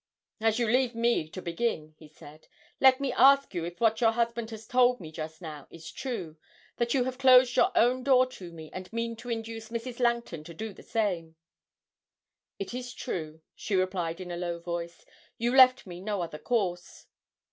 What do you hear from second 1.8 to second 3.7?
he said, 'let me ask you